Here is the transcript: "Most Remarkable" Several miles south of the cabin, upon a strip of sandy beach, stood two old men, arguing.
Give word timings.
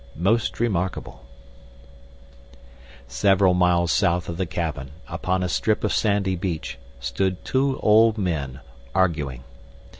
"Most 0.17 0.59
Remarkable" 0.59 1.23
Several 3.07 3.53
miles 3.53 3.91
south 3.91 4.29
of 4.29 4.37
the 4.37 4.47
cabin, 4.47 4.89
upon 5.07 5.43
a 5.43 5.47
strip 5.47 5.83
of 5.83 5.93
sandy 5.93 6.35
beach, 6.35 6.79
stood 6.99 7.45
two 7.45 7.77
old 7.81 8.17
men, 8.17 8.61
arguing. 8.95 9.43